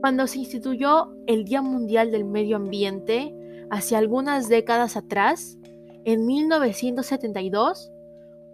Cuando 0.00 0.28
se 0.28 0.38
instituyó 0.38 1.12
el 1.26 1.44
Día 1.44 1.60
Mundial 1.60 2.12
del 2.12 2.24
Medio 2.24 2.56
Ambiente, 2.56 3.34
hace 3.68 3.96
algunas 3.96 4.48
décadas 4.48 4.96
atrás, 4.96 5.58
en 6.04 6.24
1972, 6.24 7.90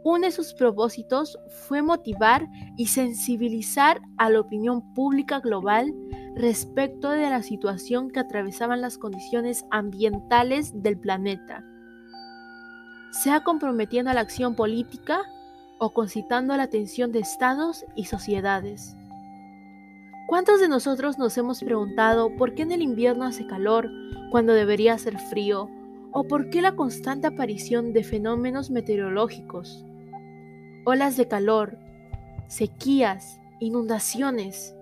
uno 0.04 0.26
de 0.26 0.32
sus 0.32 0.54
propósitos 0.54 1.38
fue 1.50 1.82
motivar 1.82 2.46
y 2.78 2.86
sensibilizar 2.86 4.00
a 4.16 4.30
la 4.30 4.40
opinión 4.40 4.94
pública 4.94 5.40
global 5.40 5.92
respecto 6.34 7.10
de 7.10 7.28
la 7.28 7.42
situación 7.42 8.10
que 8.10 8.20
atravesaban 8.20 8.80
las 8.80 8.96
condiciones 8.96 9.66
ambientales 9.70 10.82
del 10.82 10.98
planeta, 10.98 11.62
sea 13.10 13.44
comprometiendo 13.44 14.10
a 14.10 14.14
la 14.14 14.20
acción 14.20 14.56
política 14.56 15.20
o 15.78 15.92
concitando 15.92 16.56
la 16.56 16.62
atención 16.64 17.12
de 17.12 17.18
estados 17.18 17.84
y 17.94 18.06
sociedades. 18.06 18.96
¿Cuántos 20.26 20.58
de 20.58 20.68
nosotros 20.68 21.18
nos 21.18 21.36
hemos 21.36 21.62
preguntado 21.62 22.34
por 22.36 22.54
qué 22.54 22.62
en 22.62 22.72
el 22.72 22.80
invierno 22.80 23.26
hace 23.26 23.46
calor 23.46 23.90
cuando 24.30 24.54
debería 24.54 24.94
hacer 24.94 25.18
frío? 25.18 25.68
¿O 26.12 26.24
por 26.24 26.48
qué 26.48 26.62
la 26.62 26.76
constante 26.76 27.26
aparición 27.26 27.92
de 27.92 28.04
fenómenos 28.04 28.70
meteorológicos? 28.70 29.84
Olas 30.86 31.16
de 31.16 31.28
calor, 31.28 31.76
sequías, 32.48 33.38
inundaciones, 33.60 34.74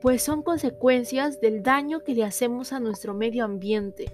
pues 0.00 0.22
son 0.22 0.42
consecuencias 0.42 1.40
del 1.40 1.62
daño 1.62 2.02
que 2.02 2.14
le 2.14 2.24
hacemos 2.24 2.72
a 2.72 2.80
nuestro 2.80 3.14
medio 3.14 3.44
ambiente. 3.44 4.12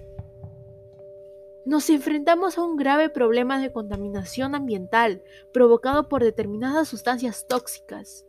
Nos 1.65 1.89
enfrentamos 1.89 2.57
a 2.57 2.63
un 2.63 2.75
grave 2.75 3.09
problema 3.09 3.59
de 3.59 3.71
contaminación 3.71 4.53
ambiental 4.53 5.23
provocado 5.51 6.09
por 6.09 6.23
determinadas 6.23 6.87
sustancias 6.87 7.47
tóxicas. 7.47 8.25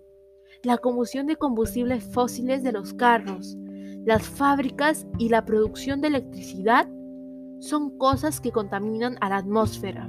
La 0.63 0.79
combustión 0.79 1.27
de 1.27 1.37
combustibles 1.37 2.05
fósiles 2.05 2.63
de 2.63 2.73
los 2.73 2.95
carros, 2.95 3.57
las 4.05 4.23
fábricas 4.29 5.07
y 5.19 5.29
la 5.29 5.45
producción 5.45 6.01
de 6.01 6.09
electricidad 6.09 6.89
son 7.59 7.97
cosas 7.99 8.41
que 8.41 8.53
contaminan 8.53 9.17
a 9.21 9.29
la 9.29 9.39
atmósfera. 9.39 10.09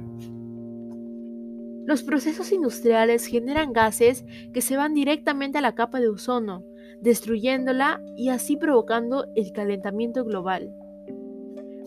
Los 1.84 2.02
procesos 2.02 2.52
industriales 2.52 3.26
generan 3.26 3.72
gases 3.72 4.24
que 4.52 4.60
se 4.60 4.76
van 4.76 4.94
directamente 4.94 5.58
a 5.58 5.62
la 5.62 5.74
capa 5.74 6.00
de 6.00 6.08
ozono, 6.08 6.64
destruyéndola 7.00 8.02
y 8.16 8.28
así 8.28 8.56
provocando 8.56 9.26
el 9.34 9.52
calentamiento 9.52 10.24
global. 10.24 10.74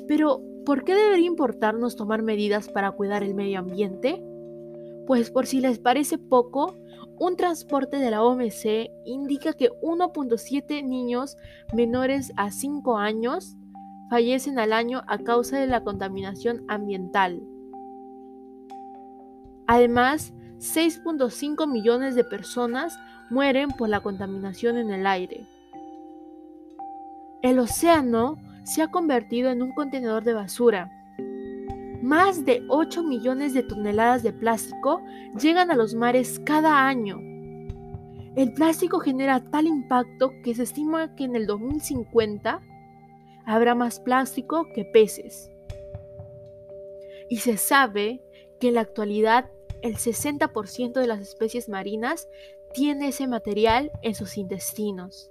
Pero, 0.07 0.41
¿por 0.65 0.83
qué 0.83 0.95
debería 0.95 1.27
importarnos 1.27 1.95
tomar 1.95 2.23
medidas 2.23 2.67
para 2.67 2.91
cuidar 2.91 3.23
el 3.23 3.35
medio 3.35 3.59
ambiente? 3.59 4.23
Pues 5.07 5.31
por 5.31 5.47
si 5.47 5.59
les 5.61 5.79
parece 5.79 6.17
poco, 6.17 6.75
un 7.19 7.35
transporte 7.35 7.97
de 7.97 8.11
la 8.11 8.23
OMC 8.23 8.89
indica 9.05 9.53
que 9.53 9.69
1.7 9.81 10.83
niños 10.83 11.37
menores 11.73 12.31
a 12.35 12.51
5 12.51 12.97
años 12.97 13.55
fallecen 14.09 14.59
al 14.59 14.73
año 14.73 15.03
a 15.07 15.19
causa 15.19 15.59
de 15.59 15.67
la 15.67 15.83
contaminación 15.83 16.65
ambiental. 16.67 17.41
Además, 19.67 20.33
6.5 20.57 21.65
millones 21.71 22.15
de 22.15 22.23
personas 22.23 22.99
mueren 23.29 23.69
por 23.69 23.87
la 23.87 24.01
contaminación 24.01 24.77
en 24.77 24.91
el 24.91 25.07
aire. 25.07 25.47
El 27.41 27.57
océano 27.57 28.37
se 28.63 28.81
ha 28.81 28.89
convertido 28.89 29.49
en 29.49 29.63
un 29.63 29.73
contenedor 29.73 30.23
de 30.23 30.33
basura. 30.33 30.91
Más 32.01 32.45
de 32.45 32.63
8 32.67 33.03
millones 33.03 33.53
de 33.53 33.63
toneladas 33.63 34.23
de 34.23 34.33
plástico 34.33 35.01
llegan 35.39 35.69
a 35.69 35.75
los 35.75 35.93
mares 35.93 36.41
cada 36.43 36.87
año. 36.87 37.19
El 38.35 38.53
plástico 38.53 38.99
genera 38.99 39.43
tal 39.51 39.67
impacto 39.67 40.31
que 40.43 40.55
se 40.55 40.63
estima 40.63 41.15
que 41.15 41.25
en 41.25 41.35
el 41.35 41.45
2050 41.45 42.61
habrá 43.45 43.75
más 43.75 43.99
plástico 43.99 44.67
que 44.73 44.85
peces. 44.85 45.51
Y 47.29 47.37
se 47.37 47.57
sabe 47.57 48.21
que 48.59 48.69
en 48.69 48.75
la 48.75 48.81
actualidad 48.81 49.49
el 49.81 49.95
60% 49.95 50.93
de 50.93 51.07
las 51.07 51.19
especies 51.19 51.69
marinas 51.69 52.27
tiene 52.73 53.09
ese 53.09 53.27
material 53.27 53.91
en 54.01 54.15
sus 54.15 54.37
intestinos. 54.37 55.30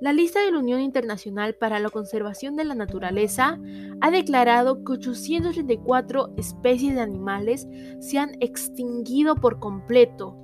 La 0.00 0.14
lista 0.14 0.40
de 0.40 0.50
la 0.50 0.58
Unión 0.58 0.80
Internacional 0.80 1.54
para 1.54 1.78
la 1.78 1.90
Conservación 1.90 2.56
de 2.56 2.64
la 2.64 2.74
Naturaleza 2.74 3.60
ha 4.00 4.10
declarado 4.10 4.82
que 4.82 4.92
834 4.92 6.32
especies 6.38 6.94
de 6.94 7.02
animales 7.02 7.68
se 7.98 8.18
han 8.18 8.30
extinguido 8.40 9.34
por 9.34 9.58
completo. 9.58 10.38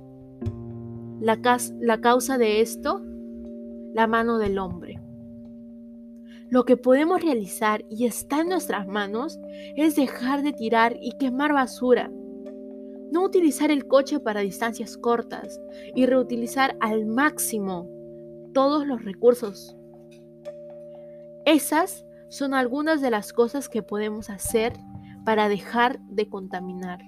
La, 1.19 1.39
la 1.79 2.01
causa 2.01 2.37
de 2.37 2.61
esto, 2.61 3.01
la 3.95 4.05
mano 4.05 4.37
del 4.37 4.59
hombre. 4.59 5.01
Lo 6.51 6.63
que 6.63 6.77
podemos 6.77 7.23
realizar 7.23 7.83
y 7.89 8.05
está 8.05 8.41
en 8.41 8.49
nuestras 8.49 8.87
manos 8.87 9.39
es 9.75 9.95
dejar 9.95 10.43
de 10.43 10.53
tirar 10.53 10.97
y 11.01 11.17
quemar 11.17 11.53
basura 11.53 12.11
no 13.11 13.23
utilizar 13.23 13.71
el 13.71 13.87
coche 13.87 14.19
para 14.19 14.41
distancias 14.41 14.97
cortas 14.97 15.61
y 15.95 16.05
reutilizar 16.05 16.75
al 16.81 17.05
máximo 17.05 17.96
todos 18.53 18.85
los 18.87 19.03
recursos. 19.03 19.75
Esas 21.45 22.05
son 22.29 22.53
algunas 22.53 23.01
de 23.01 23.09
las 23.09 23.33
cosas 23.33 23.69
que 23.69 23.83
podemos 23.83 24.29
hacer 24.29 24.73
para 25.23 25.49
dejar 25.49 25.99
de 26.01 26.29
contaminar. 26.29 26.99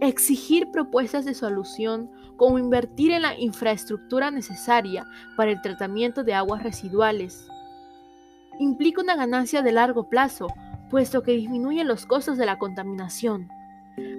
Exigir 0.00 0.70
propuestas 0.70 1.24
de 1.24 1.34
solución 1.34 2.10
como 2.36 2.58
invertir 2.58 3.12
en 3.12 3.22
la 3.22 3.38
infraestructura 3.38 4.30
necesaria 4.30 5.06
para 5.36 5.50
el 5.50 5.60
tratamiento 5.60 6.24
de 6.24 6.34
aguas 6.34 6.62
residuales. 6.62 7.48
Implica 8.58 9.02
una 9.02 9.14
ganancia 9.14 9.62
de 9.62 9.72
largo 9.72 10.08
plazo 10.08 10.46
puesto 10.90 11.22
que 11.22 11.32
disminuyen 11.32 11.88
los 11.88 12.04
costos 12.04 12.36
de 12.36 12.46
la 12.46 12.58
contaminación. 12.58 13.48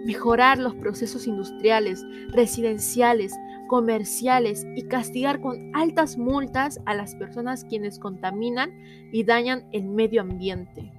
Mejorar 0.06 0.58
los 0.58 0.75
procesos 0.75 1.28
industriales, 1.28 2.03
residenciales, 2.30 3.34
comerciales 3.72 4.68
y 4.76 4.82
castigar 4.90 5.40
con 5.40 5.74
altas 5.74 6.18
multas 6.18 6.82
a 6.86 6.94
las 6.94 7.16
personas 7.16 7.64
quienes 7.64 8.00
contaminan 8.00 8.78
y 9.14 9.24
dañan 9.24 9.70
el 9.72 9.86
medio 9.86 10.20
ambiente. 10.20 10.92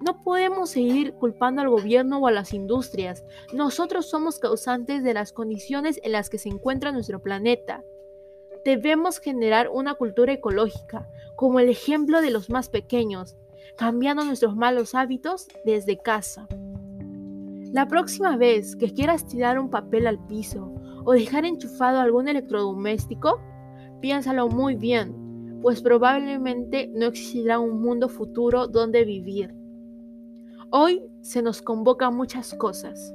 No 0.00 0.22
podemos 0.24 0.70
seguir 0.70 1.12
culpando 1.12 1.60
al 1.60 1.68
gobierno 1.68 2.16
o 2.16 2.28
a 2.28 2.30
las 2.30 2.54
industrias. 2.54 3.26
Nosotros 3.52 4.08
somos 4.08 4.38
causantes 4.38 5.04
de 5.04 5.12
las 5.12 5.34
condiciones 5.34 6.00
en 6.02 6.12
las 6.12 6.30
que 6.30 6.38
se 6.38 6.48
encuentra 6.48 6.92
nuestro 6.92 7.20
planeta. 7.20 7.84
Debemos 8.64 9.18
generar 9.18 9.68
una 9.68 9.92
cultura 9.92 10.32
ecológica, 10.32 11.06
como 11.36 11.60
el 11.60 11.68
ejemplo 11.68 12.22
de 12.22 12.30
los 12.30 12.48
más 12.48 12.70
pequeños, 12.70 13.36
cambiando 13.76 14.24
nuestros 14.24 14.56
malos 14.56 14.94
hábitos 14.94 15.46
desde 15.66 15.98
casa. 15.98 16.48
La 17.72 17.88
próxima 17.88 18.36
vez 18.36 18.76
que 18.76 18.92
quieras 18.92 19.26
tirar 19.26 19.58
un 19.58 19.70
papel 19.70 20.06
al 20.06 20.18
piso 20.26 20.74
o 21.06 21.12
dejar 21.12 21.46
enchufado 21.46 22.00
algún 22.00 22.28
electrodoméstico, 22.28 23.40
piénsalo 24.02 24.48
muy 24.48 24.74
bien, 24.76 25.58
pues 25.62 25.80
probablemente 25.80 26.90
no 26.94 27.06
existirá 27.06 27.58
un 27.58 27.80
mundo 27.80 28.10
futuro 28.10 28.68
donde 28.68 29.06
vivir. 29.06 29.54
Hoy 30.68 31.02
se 31.22 31.40
nos 31.40 31.62
convoca 31.62 32.10
muchas 32.10 32.52
cosas, 32.52 33.14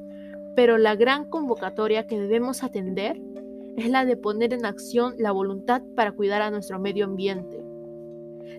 pero 0.56 0.79
la 0.79 0.95
gran 0.95 1.29
convocatoria 1.29 2.07
que 2.07 2.19
debemos 2.19 2.63
atender 2.63 3.22
es 3.78 3.91
la 3.91 4.06
de 4.06 4.18
poner 4.18 4.53
en 4.53 4.66
acción 4.66 5.13
la 5.19 5.31
voluntad 5.31 5.83
para 5.95 6.13
cuidar 6.13 6.42
a 6.42 6.50
nuestro 6.50 6.80
medio 6.80 7.06
ambiente. 7.06 7.63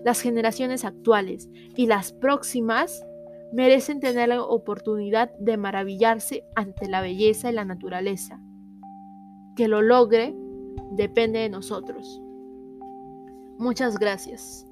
Las 0.05 0.21
generaciones 0.21 0.85
actuales 0.85 1.49
y 1.75 1.87
las 1.87 2.13
próximas 2.13 3.03
merecen 3.51 3.99
tener 3.99 4.29
la 4.29 4.43
oportunidad 4.43 5.31
de 5.39 5.57
maravillarse 5.57 6.45
ante 6.55 6.87
la 6.87 7.01
belleza 7.01 7.49
y 7.49 7.53
la 7.53 7.65
naturaleza. 7.65 8.39
Que 9.55 9.67
lo 9.67 9.81
logre 9.81 10.35
depende 10.91 11.39
de 11.39 11.49
nosotros. 11.49 12.21
Muchas 13.57 13.97
gracias. 13.97 14.68